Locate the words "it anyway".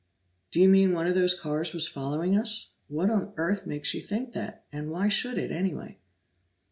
5.37-5.99